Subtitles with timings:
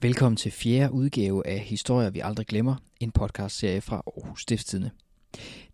[0.00, 4.90] Velkommen til fjerde udgave af Historier, vi aldrig glemmer, en podcastserie fra Aarhus Stiftstidende.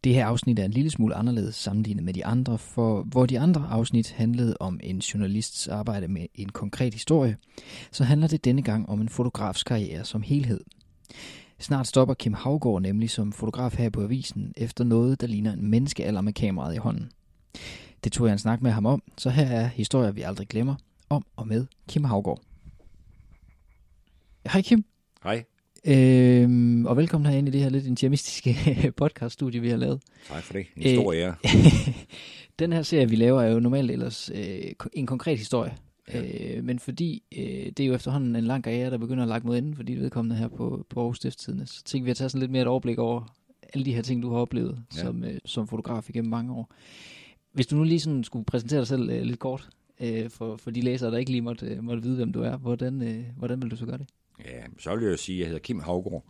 [0.04, 3.40] Det her afsnit er en lille smule anderledes sammenlignet med de andre, for hvor de
[3.40, 7.36] andre afsnit handlede om en journalists arbejde med en konkret historie,
[7.92, 10.60] så handler det denne gang om en fotografs karriere som helhed.
[11.58, 15.66] Snart stopper Kim Havgård nemlig som fotograf her på avisen efter noget, der ligner en
[15.66, 17.10] menneskealder med kameraet i hånden.
[18.04, 20.74] Det tog jeg en snak med ham om, så her er historier, vi aldrig glemmer,
[21.08, 22.49] om og med Kim Havgård.
[24.52, 24.84] Hej Kim.
[25.22, 25.44] Hej.
[25.84, 28.56] Øhm, og velkommen herinde i det her lidt intiamistiske
[28.96, 30.00] podcaststudie, vi har lavet.
[30.28, 30.66] Tak for det.
[30.76, 31.34] En stor ære.
[32.58, 35.76] Den her serie, vi laver, er jo normalt ellers øh, en konkret historie.
[36.12, 36.56] Ja.
[36.56, 39.40] Øh, men fordi øh, det er jo efterhånden en lang karriere, der begynder at lage
[39.44, 42.40] mod enden, fordi vedkommende her på, på Aarhus Stiftstidende, så tænker vi at tage sådan
[42.40, 43.36] lidt mere et overblik over
[43.74, 45.02] alle de her ting, du har oplevet ja.
[45.02, 46.72] som, øh, som fotograf igennem mange år.
[47.52, 49.68] Hvis du nu lige sådan skulle præsentere dig selv øh, lidt kort,
[50.00, 52.56] øh, for, for de læsere, der ikke lige måtte, øh, måtte vide, hvem du er,
[52.56, 54.06] hvordan, øh, hvordan vil du så gøre det?
[54.44, 56.24] Ja, så vil jeg sige, at jeg hedder Kim Havgård.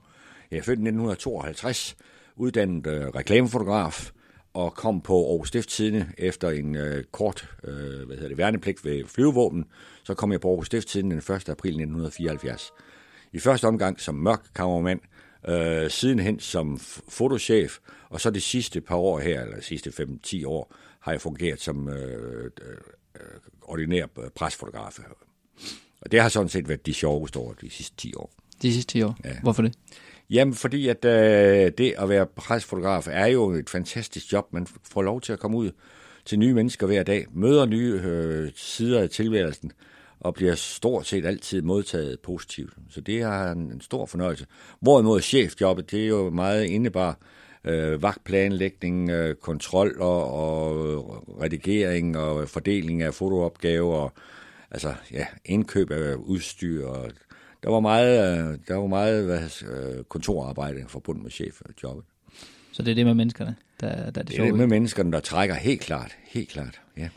[0.51, 1.96] Jeg er født i 1952,
[2.37, 4.10] uddannet øh, reklamefotograf,
[4.54, 9.04] og kom på Aarhus Stifttidende efter en øh, kort øh, hvad hedder det, værnepligt ved
[9.07, 9.65] flyvevåben.
[10.02, 11.48] Så kom jeg på Aarhus Stifttidende den 1.
[11.48, 12.73] april 1974.
[13.32, 15.01] I første omgang som mørk kameramand,
[15.48, 19.90] øh, sidenhen som fotochef, og så de sidste par år her, eller de sidste
[20.26, 22.76] 5-10 år, har jeg fungeret som øh, øh,
[23.63, 24.98] ordinær øh, presfotograf.
[26.01, 28.30] Og det har sådan set været de sjoveste år de sidste 10 år.
[28.62, 29.16] De sidste 10 år?
[29.24, 29.40] Ja.
[29.43, 29.74] Hvorfor det?
[30.30, 34.52] Jamen, fordi at øh, det at være presfotograf er jo et fantastisk job.
[34.52, 35.70] Man får lov til at komme ud
[36.24, 39.73] til nye mennesker hver dag, møder nye øh, sider af tilværelsen,
[40.20, 42.73] og bliver stort set altid modtaget positivt.
[42.90, 44.46] Så det er en, en stor fornøjelse.
[44.80, 47.18] Hvorimod chefjobbet, det er jo meget indebar
[47.64, 54.12] øh, vagtplanlægning, øh, kontrol og, og redigering og fordeling af fotoopgaver og
[54.71, 56.87] altså, ja, indkøb af udstyr.
[56.87, 57.10] Og
[57.63, 62.04] der var meget, øh, der var meget hvad, øh, kontorarbejde forbundet med chefjobbet.
[62.73, 65.12] Så det er det med menneskerne, der, der er det, det er det med menneskerne,
[65.12, 67.08] der trækker helt klart, helt klart, ja.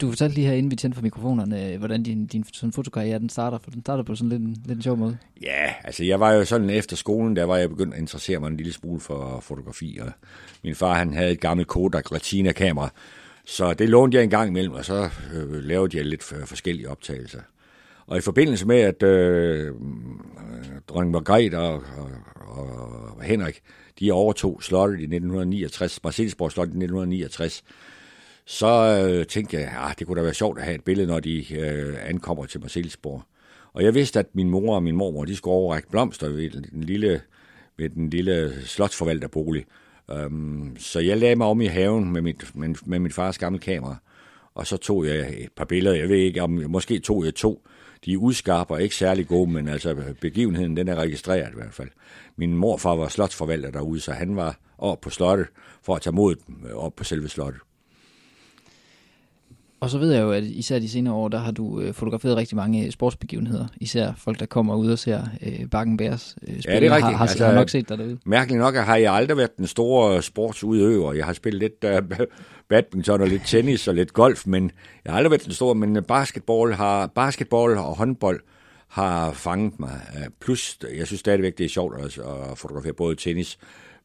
[0.00, 3.28] Du fortalte lige her, inden vi tændte for mikrofonerne, hvordan din, din sådan fotokarriere den
[3.28, 5.18] starter, for den starter på sådan lidt en, lidt en sjov måde.
[5.42, 8.48] Ja, altså jeg var jo sådan efter skolen, der var jeg begyndt at interessere mig
[8.48, 10.10] en lille smule for fotografi, og
[10.64, 12.90] min far han havde et gammelt Kodak Retina-kamera,
[13.48, 17.40] så det lånte jeg en gang imellem, og så øh, lavede jeg lidt forskellige optagelser.
[18.06, 19.72] Og i forbindelse med, at øh, øh,
[20.88, 21.82] dronning Margrethe og,
[22.34, 22.68] og,
[23.16, 23.60] og Henrik,
[24.00, 27.64] de overtog slottet i 1969, Marcellesborg slottet i 1969,
[28.44, 28.66] så
[29.10, 31.20] øh, tænkte jeg, at ah, det kunne da være sjovt at have et billede, når
[31.20, 33.22] de øh, ankommer til Marcellesborg.
[33.72, 36.84] Og jeg vidste, at min mor og min mormor, de skulle overrække blomster ved den
[36.84, 37.20] lille,
[37.76, 39.64] ved den lille slotsforvalterbolig.
[40.10, 43.58] Øhm, så jeg lagde mig om i haven med mit, med, med mit fars gamle
[43.58, 43.96] kamera,
[44.54, 45.96] og så tog jeg et par billeder.
[45.96, 47.66] Jeg ved ikke, om måske tog jeg to.
[48.04, 51.74] De er udskarpe og ikke særlig gode, men altså begivenheden, den er registreret i hvert
[51.74, 51.88] fald.
[52.36, 55.46] Min morfar var slotsforvalter derude, så han var op på slottet
[55.82, 56.36] for at tage mod
[56.70, 57.60] øh, op på selve slottet.
[59.80, 62.36] Og så ved jeg jo, at især de senere år, der har du øh, fotograferet
[62.36, 63.66] rigtig mange sportsbegivenheder.
[63.76, 66.72] Især folk, der kommer ud og ser øh, Bakken Bærs øh, spil.
[66.72, 67.04] Ja, det er rigtigt.
[67.04, 68.18] Har, har, altså, har nok set dig derude.
[68.26, 71.12] Mærkeligt nok har jeg aldrig været den store sportsudøver.
[71.12, 72.26] Jeg har spillet lidt uh,
[72.68, 74.70] badminton og lidt tennis og lidt golf, men
[75.04, 75.74] jeg har aldrig været den store.
[75.74, 78.40] Men basketball, har, basketball og håndbold
[78.88, 80.00] har fanget mig.
[80.40, 83.58] Plus, jeg synes stadigvæk, det er sjovt at, at fotografere både tennis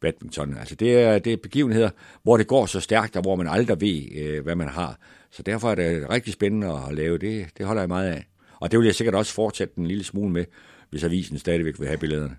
[0.03, 0.57] badminton.
[0.57, 1.89] Altså det er, det er begivenheder,
[2.23, 4.99] hvor det går så stærkt, og hvor man aldrig ved, øh, hvad man har.
[5.31, 7.47] Så derfor er det rigtig spændende at lave det.
[7.57, 8.25] Det holder jeg meget af.
[8.59, 10.45] Og det vil jeg sikkert også fortsætte en lille smule med,
[10.89, 12.35] hvis avisen stadigvæk vil have billederne.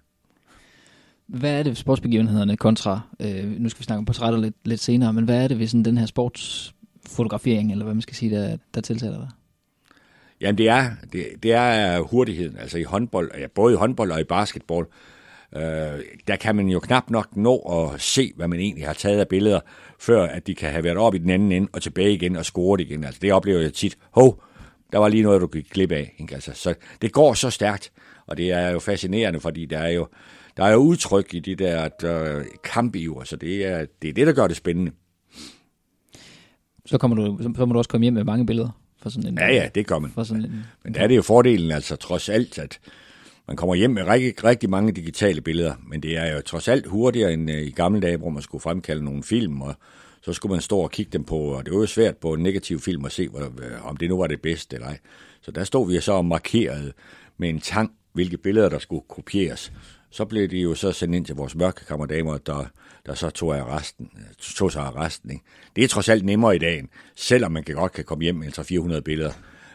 [1.26, 5.12] Hvad er det sportsbegivenhederne kontra, øh, nu skal vi snakke om portrætter lidt, lidt senere,
[5.12, 8.56] men hvad er det ved sådan den her sportsfotografering, eller hvad man skal sige, der,
[8.74, 9.28] der tiltaler dig?
[10.40, 14.20] Jamen det er, det, det er hurtigheden, altså i håndbold, ja, både i håndbold og
[14.20, 14.86] i basketball,
[15.56, 19.20] øh, der kan man jo knap nok nå at se, hvad man egentlig har taget
[19.20, 19.60] af billeder,
[19.98, 22.44] før at de kan have været op i den anden ende og tilbage igen og
[22.44, 23.04] scoret igen.
[23.04, 23.98] Altså det oplever jeg tit.
[24.10, 24.42] Hov,
[24.92, 26.14] der var lige noget, du gik glip af.
[26.18, 26.34] Ikke?
[26.34, 27.92] Altså, så det går så stærkt,
[28.26, 30.08] og det er jo fascinerende, fordi der er jo,
[30.56, 34.26] der er jo udtryk i de der, der kampiver, så det er, det er det,
[34.26, 34.92] der gør det spændende.
[36.86, 38.80] Så, kommer du, så må du også komme hjem med mange billeder.
[39.02, 40.10] For sådan en, ja, ja, det gør man.
[40.10, 42.80] For sådan en, Men der er det jo fordelen, altså trods alt, at
[43.46, 46.86] man kommer hjem med rigtig, rigtig mange digitale billeder, men det er jo trods alt
[46.86, 49.74] hurtigere end øh, i gamle dage, hvor man skulle fremkalde nogle film, og
[50.22, 52.42] så skulle man stå og kigge dem på, og det var jo svært på en
[52.42, 54.98] negativ film at se, øh, om det nu var det bedste eller ej.
[55.42, 56.92] Så der stod vi så og markerede
[57.38, 59.72] med en tang, hvilke billeder, der skulle kopieres.
[60.10, 62.64] Så blev de jo så sendt ind til vores mørkekammerdamer, der,
[63.06, 65.30] der så tog, af resten, øh, tog sig af resten.
[65.30, 65.44] Ikke?
[65.76, 66.84] Det er trods alt nemmere i dag,
[67.16, 69.32] selvom man kan godt kan komme hjem med 400 billeder.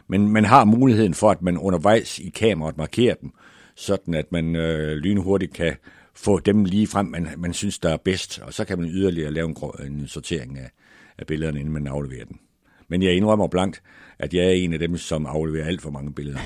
[0.08, 3.32] Men man har muligheden for, at man undervejs i kameraet markerer dem,
[3.80, 5.76] sådan at man øh, lynhurtigt kan
[6.14, 9.32] få dem lige frem, man, man synes, der er bedst, og så kan man yderligere
[9.32, 10.70] lave en, en sortering af,
[11.18, 12.40] af billederne, inden man afleverer den.
[12.88, 13.82] Men jeg indrømmer blankt,
[14.20, 16.40] at jeg er en af dem, som afleverer alt for mange billeder.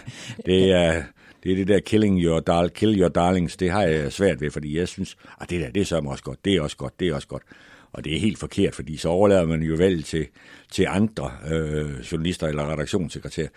[0.46, 1.02] det, er,
[1.42, 4.50] det er det der killing your, dar- kill your darlings, det har jeg svært ved,
[4.50, 6.76] fordi jeg synes, at ah, det der, det er så også godt, det er også
[6.76, 7.42] godt, det er også godt.
[7.92, 10.26] Og det er helt forkert, fordi så overlader man jo valg til,
[10.70, 13.48] til andre øh, journalister eller redaktionssekretærer.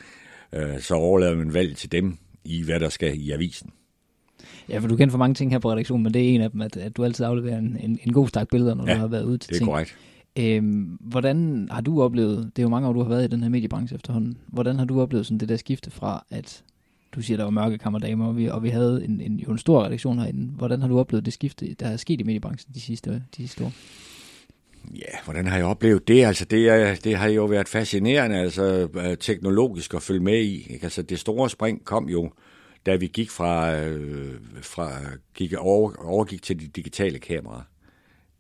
[0.54, 3.70] Øh, så overlader man valg til dem i, hvad der skal i avisen.
[4.70, 6.52] Ja, for du kender for mange ting her på redaktionen, men det er en af
[6.52, 9.00] dem, at, at du altid afleverer en, en, en god stak billeder, når ja, du
[9.00, 9.70] har været ude til det er ting.
[9.70, 9.98] korrekt.
[10.36, 13.44] Øhm, hvordan har du oplevet, det er jo mange år, du har været i den
[13.44, 16.64] her mediebranche efterhånden, hvordan har du oplevet sådan det der skifte fra, at
[17.16, 19.58] du siger, der var mørke kammerdamer, og vi, og vi havde en, en, jo en
[19.58, 20.52] stor redaktion herinde.
[20.52, 23.64] Hvordan har du oplevet det skifte, der er sket i mediebranchen de sidste, de sidste
[23.66, 23.72] år?
[24.96, 26.26] Ja, hvordan har jeg oplevet det?
[26.26, 30.74] Altså, det, er, det har jo været fascinerende, altså øh, teknologisk at følge med i.
[30.74, 30.84] Ikke?
[30.84, 32.32] Altså, det store spring kom jo,
[32.86, 34.92] da vi gik fra, øh, fra
[35.34, 37.62] gik over, overgik til de digitale kameraer.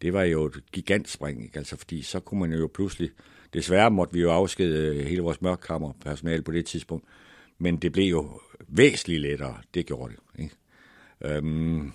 [0.01, 1.57] Det var jo et gigantspring, ikke?
[1.57, 3.09] Altså, fordi så kunne man jo pludselig,
[3.53, 7.05] desværre måtte vi jo afskede øh, hele vores mørkkammerpersonale på det tidspunkt,
[7.59, 10.43] men det blev jo væsentligt lettere, det gjorde det.
[10.43, 10.55] Ikke?
[11.25, 11.91] Øhm,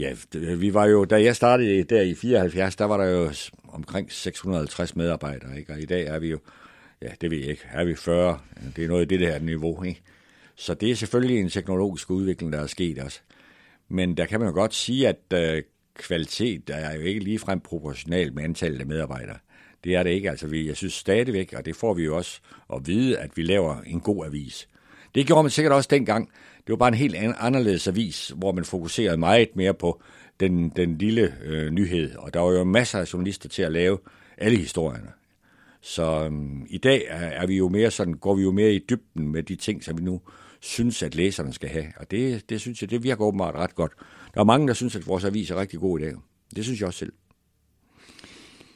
[0.00, 0.14] Ja,
[0.54, 3.32] vi var jo, da jeg startede der i 74, der var der jo
[3.68, 5.72] omkring 650 medarbejdere, ikke?
[5.72, 6.38] og i dag er vi jo,
[7.02, 8.38] ja, det ved jeg ikke, er vi 40,
[8.76, 10.02] det er noget af det der niveau, ikke?
[10.56, 13.20] Så det er selvfølgelig en teknologisk udvikling, der er sket også.
[13.88, 15.62] Men der kan man jo godt sige, at øh,
[15.94, 19.38] kvalitet er jo ikke ligefrem proportional med antallet af medarbejdere.
[19.84, 20.30] Det er det ikke.
[20.30, 22.40] Altså, vi, jeg synes stadigvæk, og det får vi jo også
[22.74, 24.68] at vide, at vi laver en god avis.
[25.14, 26.30] Det gjorde man sikkert også dengang,
[26.66, 30.02] det var bare en helt anderledes avis, hvor man fokuserede meget mere på
[30.40, 32.16] den, den lille øh, nyhed.
[32.16, 33.98] Og der var jo masser af journalister til at lave
[34.38, 35.08] alle historierne.
[35.80, 38.84] Så øhm, i dag er, er vi jo mere sådan, går vi jo mere i
[38.90, 40.20] dybden med de ting, som vi nu
[40.60, 41.86] synes, at læserne skal have.
[41.96, 43.92] Og det, det synes jeg, det virker åbenbart ret godt.
[44.34, 46.14] Der er mange, der synes, at vores avis er rigtig god i dag.
[46.56, 47.12] Det synes jeg også selv.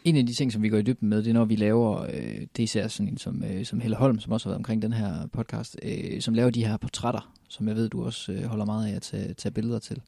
[0.05, 2.03] En af de ting, som vi går i dybden med, det er, når vi laver,
[2.03, 4.59] øh, det er især sådan en som, øh, som Helle Holm, som også har været
[4.59, 8.33] omkring den her podcast, øh, som laver de her portrætter, som jeg ved, du også
[8.33, 10.01] øh, holder meget af at tage, tage billeder til.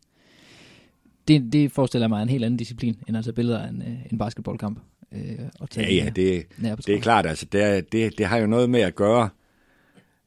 [1.28, 4.12] Det, det forestiller mig en helt anden disciplin, end at tage billeder af en, øh,
[4.12, 4.78] en basketballkamp.
[5.12, 6.46] Øh, og tage ja, ja, det,
[6.87, 7.26] det er klart.
[7.26, 9.28] Altså, det, er, det, det har jo noget med at gøre,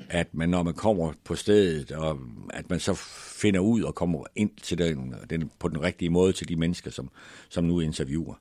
[0.10, 2.20] at man, når man kommer på stedet, og
[2.54, 2.94] at man så
[3.42, 6.92] finder ud og kommer ind til den, den, på den rigtige måde til de mennesker,
[6.92, 7.10] som,
[7.50, 8.36] som nu interviewer.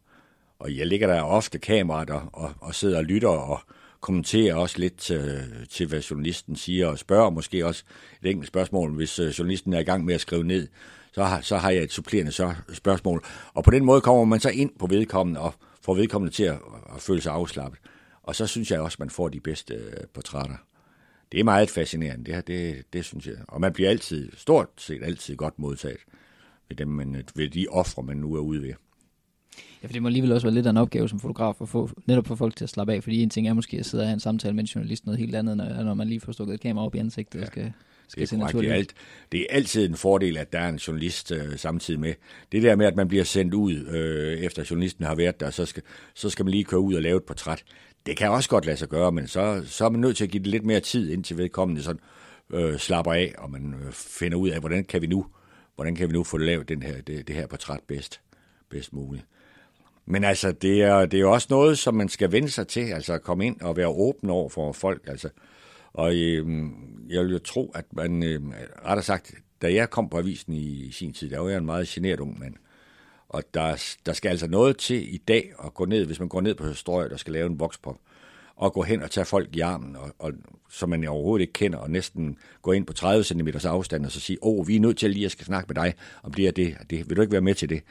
[0.59, 3.61] Og jeg ligger der ofte kameraet og, og, og sidder og lytter og
[4.01, 7.85] kommenterer også lidt til, til, hvad journalisten siger, og spørger måske også
[8.23, 10.69] et enkelt spørgsmål, hvis øh, journalisten er i gang med at skrive ned,
[11.13, 12.33] så har, så har jeg et supplerende
[12.73, 13.25] spørgsmål.
[13.55, 16.59] Og på den måde kommer man så ind på vedkommende og får vedkommende til at,
[16.95, 17.81] at føle sig afslappet.
[18.23, 20.57] Og så synes jeg også, at man får de bedste øh, portrætter.
[21.33, 23.35] Det er meget fascinerende, det her, det, det synes jeg.
[23.49, 26.01] Og man bliver altid, stort set altid godt modtaget
[26.69, 28.75] ved, dem, man, ved de ofre, man nu er ude ved.
[29.83, 31.91] Ja, for det må alligevel også være lidt af en opgave som fotograf at få,
[32.07, 34.07] netop få folk til at slappe af, fordi en ting er måske at sidde og
[34.09, 36.55] have en samtale med en journalist, noget helt andet, når, når man lige får stukket
[36.55, 37.45] et kamera op i ansigtet ja.
[37.45, 37.73] og skal,
[38.09, 38.61] skal det er, korrekt.
[38.61, 38.95] det, er alt,
[39.33, 42.15] det er altid en fordel, at der er en journalist øh, samtidig med.
[42.53, 45.67] Det der med, at man bliver sendt ud, øh, efter journalisten har været der, så
[45.67, 45.83] skal,
[46.15, 47.65] så skal man lige køre ud og lave et portræt.
[48.07, 50.31] Det kan også godt lade sig gøre, men så, så er man nødt til at
[50.31, 52.01] give det lidt mere tid, indtil vedkommende sådan,
[52.53, 55.27] øh, slapper af, og man øh, finder ud af, hvordan kan vi nu,
[55.75, 58.21] hvordan kan vi nu få lavet den her, det, det her portræt bedst,
[58.71, 59.25] bedst muligt.
[60.11, 63.13] Men altså, det er, det er også noget, som man skal vende sig til, altså
[63.13, 65.29] at komme ind og være åben over for folk, altså.
[65.93, 66.47] Og øh,
[67.09, 68.41] jeg vil jo tro, at man, øh,
[68.85, 71.67] rettere sagt, da jeg kom på avisen i, i sin tid, der var jeg en
[71.67, 72.55] meget generet ung mand.
[73.29, 76.41] Og der, der skal altså noget til i dag at gå ned, hvis man går
[76.41, 77.97] ned på historie, der skal lave en vokspop,
[78.57, 80.33] og gå hen og tage folk i armen, og, og,
[80.71, 84.21] som man overhovedet ikke kender, og næsten gå ind på 30 cm afstand, og så
[84.21, 86.33] sige, åh, oh, vi er nødt til at lige at skal snakke med dig om
[86.35, 87.09] det og det, det.
[87.09, 87.83] Vil du ikke være med til det?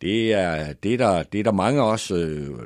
[0.00, 2.58] Det er, det er, der, det er der mange også øh,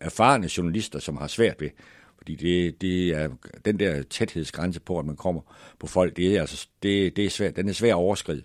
[0.00, 1.70] erfarne journalister, som har svært ved.
[2.18, 3.28] Fordi det, det er
[3.64, 5.40] den der tæthedsgrænse på, at man kommer
[5.78, 8.42] på folk, det er, altså, det, det er svært, den er svær at overskride.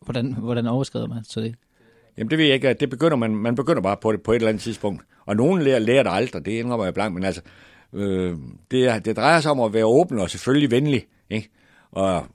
[0.00, 1.54] Hvordan, hvordan overskrider man så det?
[2.16, 4.36] Jamen det ved jeg ikke, det begynder man, man begynder bare på det på et
[4.36, 5.02] eller andet tidspunkt.
[5.26, 7.42] Og nogen lærer, lærer det aldrig, det indrømmer jeg blankt, men altså,
[7.92, 8.36] øh,
[8.70, 11.50] det, det drejer sig om at være åben og selvfølgelig venlig, ikke?
[11.90, 12.26] Og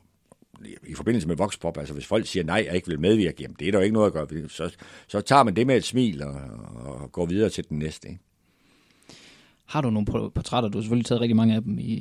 [0.88, 3.68] i forbindelse med Voxpop, altså hvis folk siger nej, jeg ikke vil medvirke, jamen det
[3.68, 4.50] er der jo ikke noget at gøre.
[4.50, 4.76] Så,
[5.08, 6.34] så tager man det med et smil og,
[6.76, 8.08] og går videre til den næste.
[8.08, 8.20] Ikke?
[9.66, 11.94] Har du nogle portrætter, du har selvfølgelig taget rigtig mange af dem i,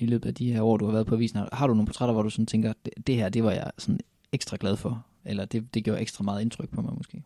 [0.00, 1.40] i løbet af de her år, du har været på avisen.
[1.52, 4.00] Har du nogle portrætter, hvor du sådan tænker, det, det her, det var jeg sådan
[4.32, 5.06] ekstra glad for?
[5.24, 7.22] Eller det, det gjorde ekstra meget indtryk på mig måske?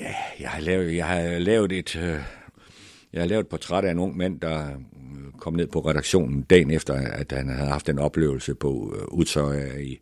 [0.00, 2.20] Ja, jeg har lavet, jeg har lavet et, øh,
[3.12, 4.76] jeg har lavet et portræt af en ung mand, der
[5.38, 9.78] kom ned på redaktionen dagen efter, at han havde haft en oplevelse på øh, Utøya
[9.78, 10.00] i,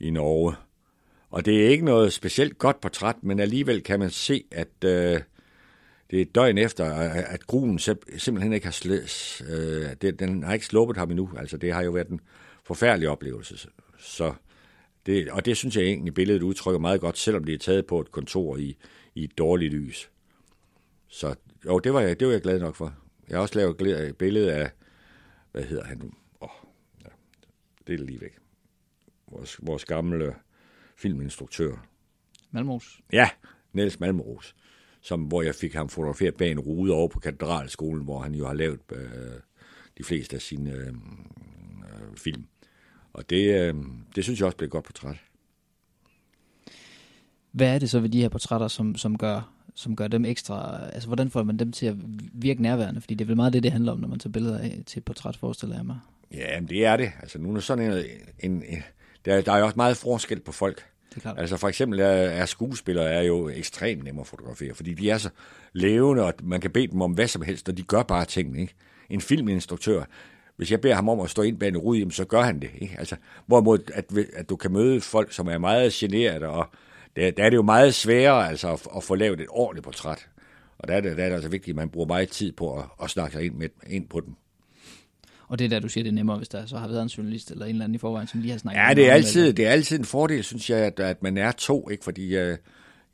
[0.00, 0.54] i Norge.
[1.30, 5.20] Og det er ikke noget specielt godt portræt, men alligevel kan man se, at øh,
[6.10, 7.78] det er døgn efter, at gruen
[8.18, 11.30] simpelthen ikke har slæs, øh, det, den har ikke sluppet ham endnu.
[11.36, 12.20] Altså, det har jo været en
[12.64, 13.68] forfærdelig oplevelse.
[13.98, 14.34] Så
[15.06, 18.00] det, og det synes jeg egentlig, billedet udtrykker meget godt, selvom det er taget på
[18.00, 18.76] et kontor i,
[19.14, 20.10] i et dårligt lys.
[21.08, 21.34] Så
[21.66, 22.94] jo, det var, jeg, det var jeg glad nok for.
[23.28, 24.70] Jeg har også lavet et billede af,
[25.52, 26.10] hvad hedder han nu?
[26.40, 26.48] Oh,
[27.04, 27.08] ja,
[27.86, 28.38] det er lige væk.
[29.30, 30.34] Vores, vores gamle
[30.96, 31.86] filminstruktør.
[32.50, 33.00] Malmros?
[33.12, 33.30] Ja,
[33.72, 34.54] Niels Malmros.
[35.00, 38.46] Som, hvor jeg fik ham fotograferet bag en rude over på katedralskolen, hvor han jo
[38.46, 39.40] har lavet øh,
[39.98, 42.46] de fleste af sine øh, øh, film.
[43.12, 43.74] Og det, øh,
[44.14, 45.16] det synes jeg også blev et godt portræt.
[47.52, 50.80] Hvad er det så ved de her portrætter, som, som, gør, som gør dem ekstra...
[50.92, 51.94] Altså, hvordan får man dem til at
[52.32, 53.00] virke nærværende?
[53.00, 54.98] Fordi det er vel meget det, det handler om, når man tager billeder af til
[54.98, 55.98] et portræt, forestiller jeg mig.
[56.32, 57.12] Ja, men det er det.
[57.22, 58.04] Altså, nu er sådan en...
[58.40, 58.82] en, en
[59.24, 60.84] der, der er jo også meget forskel på folk.
[61.10, 61.38] Det er klart.
[61.38, 65.18] Altså for eksempel er, er skuespillere er jo ekstremt nemme at fotografere, fordi de er
[65.18, 65.30] så
[65.72, 68.60] levende, og man kan bede dem om hvad som helst, og de gør bare tingene.
[68.60, 68.74] Ikke?
[69.10, 70.04] En filminstruktør,
[70.56, 72.70] hvis jeg beder ham om at stå ind bag en rude, så gør han det.
[72.78, 72.96] Ikke?
[72.98, 73.16] Altså,
[73.46, 74.04] hvorimod, at,
[74.36, 76.70] at du kan møde folk, som er meget generet, og
[77.16, 80.28] der, der er det jo meget sværere altså, at, at få lavet et ordentligt portræt.
[80.78, 82.78] Og der er det, der er det altså vigtigt, at man bruger meget tid på
[82.78, 84.34] at, at snakke sig ind, med, ind på dem.
[85.48, 87.08] Og det er der, du siger, det er nemmere, hvis der så har været en
[87.08, 89.52] journalist eller en eller anden i forvejen, som lige har snakket Ja, det er, altid,
[89.52, 92.04] det er altid en fordel, synes jeg, at, at man er to, ikke?
[92.04, 92.56] fordi uh,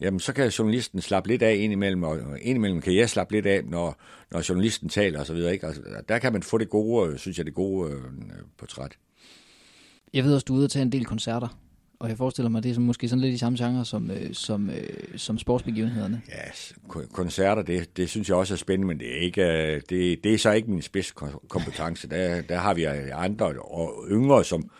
[0.00, 3.64] jamen, så kan journalisten slappe lidt af indimellem, og indimellem kan jeg slappe lidt af,
[3.64, 5.36] når, når journalisten taler osv.
[5.36, 5.66] Ikke?
[5.66, 8.02] Altså, der kan man få det gode, synes jeg, det gode uh,
[8.58, 8.92] portræt.
[10.14, 11.48] Jeg ved også, du er ude at tage en del koncerter.
[12.00, 14.34] Og jeg forestiller mig, det er som måske sådan lidt i samme genre som, øh,
[14.34, 16.22] som, øh, som sportsbegivenhederne.
[16.28, 20.24] Ja, koncerter, det, det synes jeg også er spændende, men det er, ikke, øh, det,
[20.24, 22.08] det er så ikke min spidskompetence.
[22.08, 24.70] Der, der har vi andre og yngre som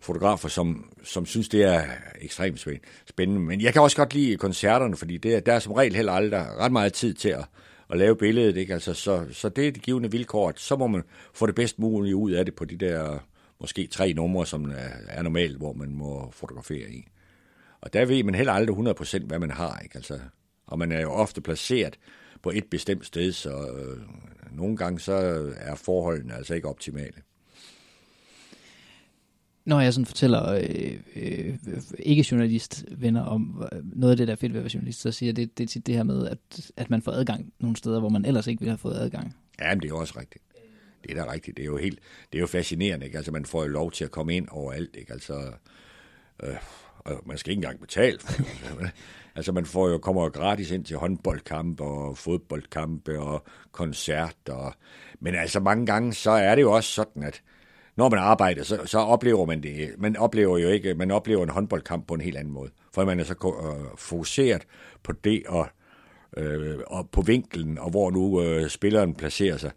[0.00, 1.82] fotografer, som, som synes, det er
[2.20, 2.66] ekstremt
[3.06, 3.40] spændende.
[3.40, 6.40] Men jeg kan også godt lide koncerterne, fordi det, der er som regel heller aldrig
[6.40, 7.44] ret meget tid til at,
[7.90, 8.56] at lave billedet.
[8.56, 8.74] Ikke?
[8.74, 11.02] Altså, så, så det er det givende vilkår, at så må man
[11.34, 13.18] få det bedst muligt ud af det på de der
[13.60, 14.72] måske tre numre, som
[15.08, 17.06] er normalt, hvor man må fotografere i.
[17.80, 19.78] Og der ved man heller aldrig 100% hvad man har.
[19.78, 19.96] Ikke?
[19.96, 20.18] Altså,
[20.66, 21.98] og man er jo ofte placeret
[22.42, 23.98] på et bestemt sted, så øh,
[24.56, 25.12] nogle gange så
[25.56, 27.22] er forholdene altså ikke optimale.
[29.64, 31.58] Når jeg sådan fortæller øh, øh,
[31.98, 35.12] ikke-journalist venner om øh, noget af det, der er fedt ved at være journalist, så
[35.12, 38.00] siger det, det er tit det her med, at, at man får adgang nogle steder,
[38.00, 39.36] hvor man ellers ikke ville have fået adgang.
[39.60, 40.44] Ja, men det er også rigtigt.
[41.06, 41.56] Det er da rigtigt.
[41.56, 41.98] Det er jo helt,
[42.32, 43.16] det er jo fascinerende, ikke?
[43.16, 45.12] Altså, man får jo lov til at komme ind overalt, ikke?
[45.12, 45.52] Altså,
[46.42, 46.54] øh,
[46.98, 48.46] og man skal ikke engang betale for det.
[48.68, 48.90] altså,
[49.34, 54.76] altså man får jo, kommer jo gratis ind til håndboldkampe og fodboldkampe og koncerter.
[55.20, 57.42] Men altså, mange gange, så er det jo også sådan, at
[57.96, 59.94] når man arbejder, så, så oplever man det.
[59.98, 62.70] Man oplever jo ikke, man oplever en håndboldkamp på en helt anden måde.
[62.94, 63.34] For man er så
[63.64, 64.66] øh, fokuseret
[65.02, 65.68] på det og,
[66.36, 69.70] øh, og på vinkelen, og hvor nu øh, spilleren placerer sig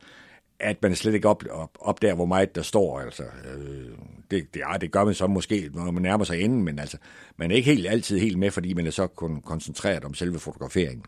[0.59, 2.99] at man slet ikke op, op, op der, hvor meget der står.
[2.99, 3.89] Altså, øh,
[4.31, 6.97] det, det, ja, det gør man så måske, når man nærmer sig enden, men altså,
[7.37, 10.39] man er ikke helt altid helt med, fordi man er så kun koncentreret om selve
[10.39, 11.05] fotograferingen.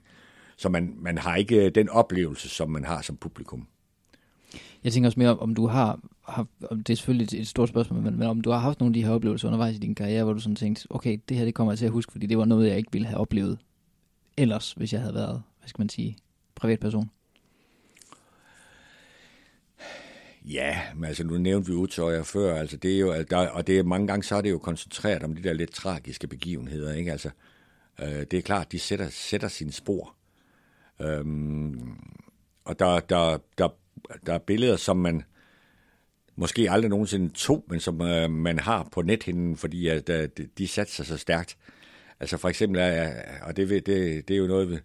[0.58, 3.68] Så man, man har ikke den oplevelse, som man har som publikum.
[4.84, 8.18] Jeg tænker også mere, om du har, har det er selvfølgelig et stort spørgsmål, men,
[8.20, 10.34] men om du har haft nogle af de her oplevelser undervejs i din karriere, hvor
[10.34, 12.46] du sådan tænkte, okay, det her det kommer jeg til at huske, fordi det var
[12.46, 13.58] noget, jeg ikke ville have oplevet
[14.38, 16.18] ellers, hvis jeg havde været, hvad skal man sige,
[16.56, 17.10] privatperson.
[20.46, 23.80] Ja, men altså nu nævnte vi Utøjer før, altså det er jo, der, og det
[23.80, 27.12] er mange gange så er det jo koncentreret om de der lidt tragiske begivenheder, ikke?
[27.12, 27.30] Altså,
[28.02, 30.16] øh, det er klart, de sætter, sætter sine spor.
[31.02, 31.98] Øhm,
[32.66, 33.70] og der, der, der,
[34.26, 35.24] der er billeder, som man
[36.36, 40.68] måske aldrig nogensinde tog, men som øh, man har på nethinden, fordi at, at de
[40.68, 41.58] satte sig så stærkt.
[42.20, 44.84] Altså for eksempel, er, og det, det, det er jo noget,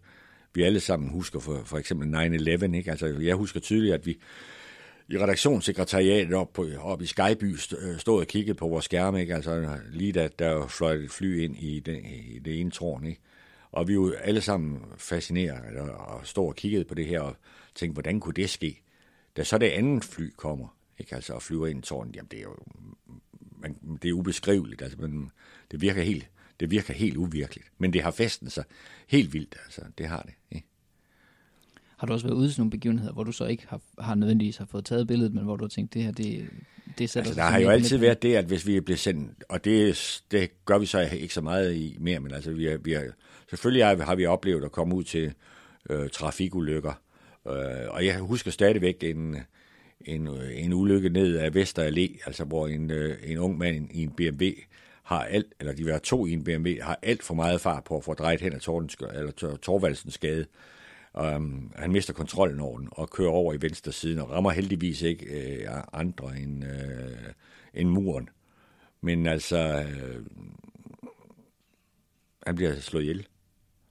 [0.54, 2.90] vi alle sammen husker, for, for eksempel 9-11, ikke?
[2.90, 4.18] Altså jeg husker tydeligt, at vi
[5.08, 9.34] i redaktionssekretariatet op, på, op i Skyby øh, stod og kiggede på vores skærme, ikke?
[9.34, 13.06] Altså, lige da der fløj et fly ind i den, i det ene tårn.
[13.06, 13.20] Ikke?
[13.72, 17.36] Og vi jo alle sammen fascineret altså, og stod og kiggede på det her og
[17.74, 18.82] tænkte, hvordan kunne det ske?
[19.36, 21.14] Da så det andet fly kommer, ikke?
[21.14, 22.56] Altså, og flyver ind i tårnet, jamen det er jo
[23.58, 24.82] man, det er ubeskriveligt.
[24.82, 25.30] Altså, men
[25.70, 26.28] det virker helt
[26.60, 27.72] det virker helt uvirkeligt.
[27.78, 28.64] Men det har festen sig
[29.06, 29.80] helt vildt, altså.
[29.98, 30.34] Det har det.
[30.50, 30.66] Ikke?
[31.98, 34.56] Har du også været ude til nogle begivenheder, hvor du så ikke har, har nødvendigvis
[34.56, 36.46] har fået taget billedet, men hvor du har tænkt, det her, det,
[36.98, 39.64] det sætter altså, der har jo altid været det, at hvis vi bliver sendt, og
[39.64, 42.92] det, det gør vi så ikke så meget i mere, men altså, vi har, vi
[42.92, 43.04] har,
[43.50, 45.32] selvfølgelig har, vi oplevet at komme ud til
[45.90, 46.92] øh, trafikulykker,
[47.48, 49.36] øh, og jeg husker stadigvæk en,
[50.00, 54.02] en, en ulykke ned af Vester Allé, altså hvor en, øh, en ung mand i
[54.02, 54.44] en BMW
[55.02, 57.96] har alt, eller de have to i en BMW, har alt for meget fart på
[57.96, 60.46] at få drejet hen af Torvaldsens gade.
[61.20, 65.02] Um, han mister kontrollen over den og kører over i venstre siden og rammer heldigvis
[65.02, 67.32] ikke øh, andre end, øh,
[67.74, 68.28] end muren.
[69.00, 70.26] Men altså, øh,
[72.46, 73.26] han bliver slået ihjel,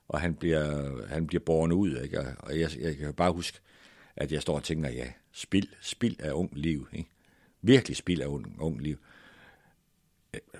[0.08, 1.96] og han bliver, han bliver borgen ud.
[1.96, 2.20] Ikke?
[2.38, 3.60] Og jeg, jeg kan bare huske,
[4.16, 6.88] at jeg står og tænker, ja, spild, spild af ung liv.
[6.92, 7.10] Ikke?
[7.62, 8.96] Virkelig spild af ung, ung liv.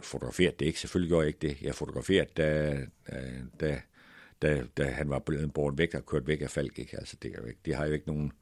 [0.02, 1.62] Fotograferet det ikke, selvfølgelig gjorde jeg ikke det.
[1.62, 3.22] Jeg fotograferede, da, da,
[3.60, 3.80] da,
[4.42, 6.78] da han var blevet båret væk og kørt væk af Falk.
[6.78, 6.96] Ikke?
[6.96, 8.32] Altså, det, ikke, det har jo ikke, nogen,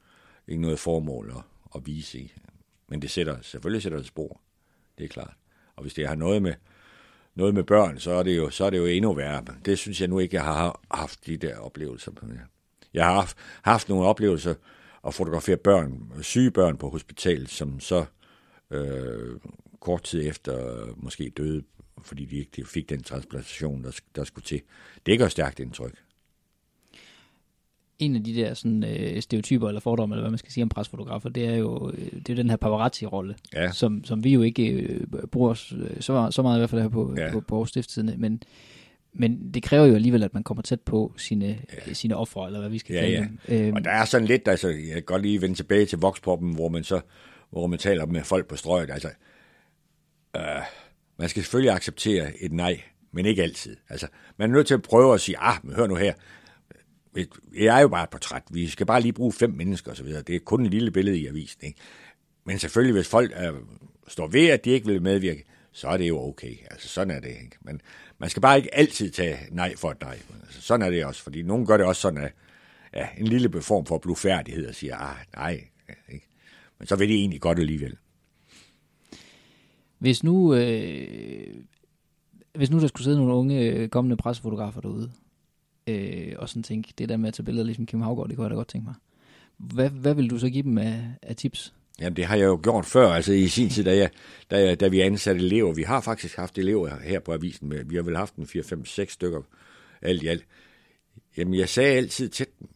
[0.48, 1.42] ikke noget formål at,
[1.74, 2.32] at vise i.
[2.88, 4.40] Men det sætter, selvfølgelig sætter det spor.
[4.98, 5.34] Det er klart.
[5.76, 6.54] Og hvis det har noget med,
[7.34, 9.44] noget med børn, så er, det jo, så er det jo endnu værre.
[9.64, 12.12] Det synes jeg nu ikke, jeg har haft de der oplevelser.
[12.94, 14.54] Jeg har haft, haft nogle oplevelser
[15.06, 18.04] at fotografere børn, syge børn på hospitalet, som så
[18.70, 19.36] øh,
[19.80, 21.62] kort tid efter måske døde,
[22.04, 24.60] fordi de ikke fik den transplantation, der, der skulle til.
[25.06, 25.94] Det gør stærkt indtryk
[27.98, 30.68] en af de der sådan, øh, stereotyper eller fordomme, eller hvad man skal sige om
[30.68, 33.72] presfotografer, det er jo øh, det er den her paparazzi-rolle, ja.
[33.72, 36.88] som, som vi jo ikke øh, bruger øh, så, så meget i hvert fald her
[36.88, 37.32] på, ja.
[37.32, 38.42] på, på Aarhus Stiftstidende, men,
[39.12, 41.92] men det kræver jo alligevel, at man kommer tæt på sine, ja.
[41.92, 43.20] sine ofre, eller hvad vi skal ja, kalde ja.
[43.20, 43.38] dem.
[43.48, 46.54] Øhm, og der er sådan lidt, altså, jeg kan godt lige vende tilbage til Voxpoppen,
[46.54, 47.00] hvor man så
[47.50, 49.08] hvor man taler med folk på strøget, altså,
[50.36, 50.42] øh,
[51.18, 53.76] man skal selvfølgelig acceptere et nej, men ikke altid.
[53.88, 54.06] Altså,
[54.36, 56.14] man er nødt til at prøve at sige, ah, men hør nu her,
[57.54, 58.42] jeg er jo bare et portræt.
[58.50, 60.06] Vi skal bare lige bruge fem mennesker osv.
[60.06, 61.60] Det er kun et lille billede i avisen.
[61.64, 61.78] Ikke?
[62.44, 63.52] Men selvfølgelig, hvis folk er,
[64.08, 66.56] står ved, at de ikke vil medvirke, så er det jo okay.
[66.70, 67.28] Altså, sådan er det.
[67.28, 67.56] Ikke?
[67.60, 67.80] Men
[68.18, 70.18] man skal bare ikke altid tage nej for et nej.
[70.44, 72.32] Altså, sådan er det også, fordi nogen gør det også sådan, at
[72.94, 75.64] ja, en lille form for blufærdighed og siger, ah, nej.
[76.12, 76.26] Ikke?
[76.78, 77.96] Men så vil de egentlig godt alligevel.
[80.04, 81.54] Hvis nu, øh,
[82.54, 85.12] hvis nu der skulle sidde nogle unge øh, kommende pressefotografer derude,
[85.86, 88.44] øh, og sådan tænke, det der med at tage billeder ligesom Kim Havgaard, det kunne
[88.44, 88.94] jeg da godt tænke mig.
[89.56, 91.74] Hvad, hvad vil du så give dem af, af tips?
[92.00, 94.10] Jamen, det har jeg jo gjort før, altså i sin tid, da, jeg,
[94.50, 95.74] da, da vi ansatte elever.
[95.74, 98.62] Vi har faktisk haft elever her på avisen, med, vi har vel haft en 4,
[98.62, 99.42] 5, 6 stykker
[100.02, 100.46] alt i alt.
[101.36, 102.68] Jamen, jeg sagde altid til dem,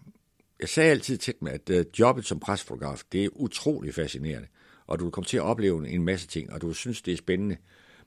[0.60, 4.48] jeg sagde altid til dem, at øh, jobbet som presfotograf, det er utrolig fascinerende,
[4.88, 7.56] og du kommer til at opleve en masse ting, og du synes, det er spændende.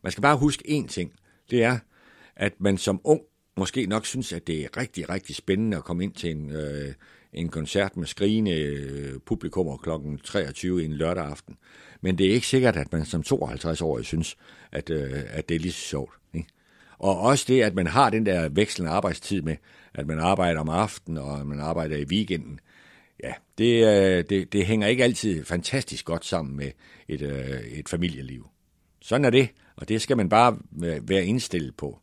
[0.04, 1.14] Man skal bare huske én ting,
[1.50, 1.78] det er,
[2.36, 3.22] at man som ung
[3.58, 6.94] måske nok synes, at det er rigtig, rigtig spændende at komme ind til en, øh,
[7.34, 9.90] en koncert med skrigende øh, publikum kl.
[10.24, 11.58] 23 en lørdag aften.
[12.02, 14.38] Men det er ikke sikkert, at man som 52-årig synes,
[14.72, 16.14] at, øh, at det er lige så sjovt.
[16.34, 16.50] Ikke?
[16.98, 19.56] Og også det, at man har den der vekslende arbejdstid med,
[19.94, 22.60] at man arbejder om aftenen, og man arbejder i weekenden.
[23.24, 26.72] Ja, det, øh, det, det hænger ikke altid fantastisk godt sammen med
[27.08, 28.48] et, øh, et familieliv.
[29.02, 30.58] Sådan er det, og det skal man bare
[31.02, 32.00] være indstillet på.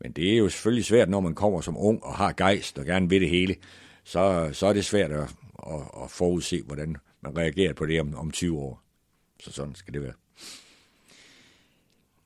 [0.00, 2.84] Men det er jo selvfølgelig svært, når man kommer som ung og har gejst og
[2.84, 3.56] gerne vil det hele.
[4.04, 5.34] Så, så er det svært at,
[5.66, 8.82] at, at forudse, hvordan man reagerer på det om, om 20 år.
[9.40, 10.12] Så sådan skal det være.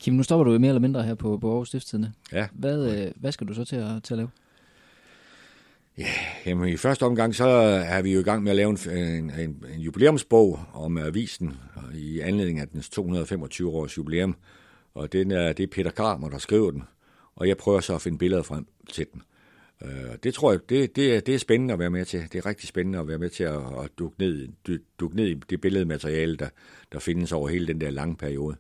[0.01, 2.13] Kim, nu stopper du jo mere eller mindre her på, på Aarhus Stiftstidende.
[2.33, 2.49] Ja.
[2.53, 4.29] Hvad, øh, hvad skal du så til at, til at lave?
[6.49, 7.47] Jamen i første omgang, så
[7.89, 11.57] er vi jo i gang med at lave en, en, en, en jubilæumsbog om avisen
[11.95, 14.37] i anledning af dens 225 års jubilæum.
[14.95, 16.83] Og den er, det er Peter Kramer, der skriver den
[17.39, 19.23] og jeg prøver så at finde billeder frem til den.
[19.85, 22.23] Øh, det tror jeg, det, det, er, det er spændende at være med til.
[22.33, 24.49] Det er rigtig spændende at være med til at, at dukke, ned,
[25.01, 26.49] dukke ned i det billedmateriale, der,
[26.93, 28.57] der findes over hele den der lange periode.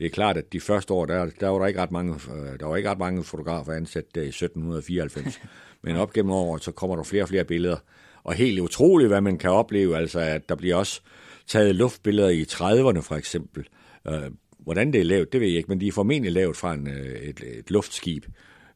[0.00, 2.58] Det er klart, at de første år, der, der var der ikke ret mange, øh,
[2.60, 5.40] der var ikke ret mange fotografer ansat der i 1794.
[5.82, 7.76] Men op gennem året, så kommer der flere og flere billeder.
[8.24, 11.00] Og helt utroligt, hvad man kan opleve, altså at der bliver også
[11.46, 13.68] taget luftbilleder i 30'erne for eksempel.
[14.08, 16.74] Øh, Hvordan det er lavet, det ved jeg ikke, men de er formentlig lavet fra
[16.74, 18.24] en, øh, et, et luftskib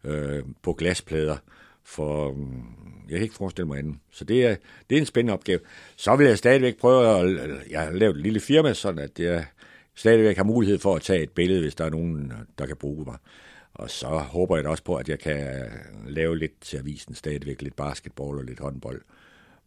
[0.05, 1.37] øh, på glasplader.
[1.85, 2.63] For mm,
[3.09, 3.97] jeg kan ikke forestille mig andet.
[4.13, 4.57] Så det er,
[4.91, 5.59] det er en spændende opgave.
[5.97, 7.51] Så vil jeg stadigvæk prøve at...
[7.71, 9.45] Jeg har lavet et lille firma, sådan at jeg
[9.95, 13.05] stadigvæk har mulighed for at tage et billede, hvis der er nogen, der kan bruge
[13.05, 13.17] mig.
[13.75, 15.71] Og så håber jeg da også på, at jeg kan
[16.07, 19.03] lave lidt til avisen stadigvæk, lidt basketball og lidt håndbold.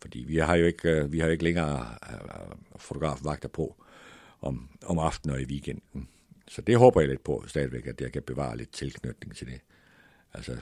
[0.01, 1.85] Fordi vi har jo ikke, øh, vi har jo ikke længere
[2.75, 3.75] fotografvagter på
[4.41, 6.07] om, om aftenen og i weekenden.
[6.47, 9.61] Så det håber jeg lidt på stadigvæk, at jeg kan bevare lidt tilknytning til det.
[10.33, 10.57] Altså,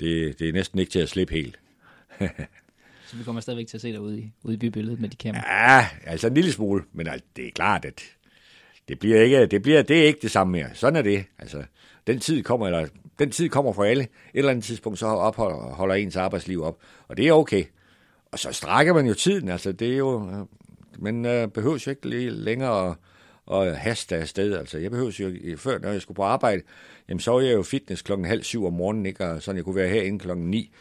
[0.00, 1.58] det, det er næsten ikke til at slippe helt.
[3.06, 5.16] så vi kommer stadigvæk til at se dig ude i, ude i bybilledet med de
[5.16, 5.76] kameraer?
[5.76, 8.02] Ja, altså en lille smule, men altså, det er klart, at
[8.88, 10.70] det bliver ikke, det bliver, det er ikke det samme mere.
[10.74, 11.24] Sådan er det.
[11.38, 11.62] Altså,
[12.06, 12.86] den tid kommer, eller,
[13.18, 14.02] den tid kommer for alle.
[14.02, 16.78] Et eller andet tidspunkt, så opholder, holder ens arbejdsliv op.
[17.08, 17.64] Og det er okay.
[18.32, 19.48] Og så strækker man jo tiden.
[19.48, 20.46] Altså, det er jo, øh,
[20.98, 22.94] men øh, behøves jo ikke lige længere
[23.52, 24.56] at haste afsted.
[24.56, 26.62] Altså, jeg behøver jo, øh, før når jeg skulle på arbejde,
[27.08, 29.24] jamen, så var jeg jo fitness klokken halv syv om morgenen, ikke?
[29.24, 30.72] Og sådan jeg kunne være herinde klokken ni.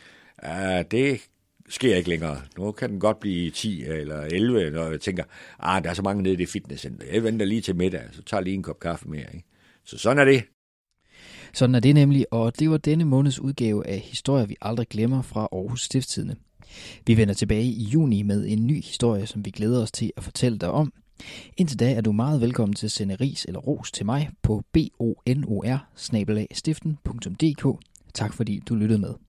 [0.44, 1.22] Uh, det
[1.70, 2.42] sker ikke længere.
[2.58, 5.24] Nu kan den godt blive 10 eller 11, når jeg tænker,
[5.60, 7.06] ah, der er så mange nede i det fitnesscenter.
[7.14, 9.26] Jeg venter lige til middag, så tager lige en kop kaffe mere.
[9.34, 9.46] Ikke?
[9.86, 10.44] Så sådan er det.
[11.54, 15.22] Sådan er det nemlig, og det var denne måneds udgave af Historier, vi aldrig glemmer
[15.22, 16.36] fra Aarhus Stiftstidende.
[17.08, 20.24] Vi vender tilbage i juni med en ny historie, som vi glæder os til at
[20.24, 20.94] fortælle dig om.
[21.58, 24.64] Indtil da er du meget velkommen til at sende ris eller ros til mig på
[24.74, 25.24] bonor
[28.14, 29.14] Tak fordi du lyttede med.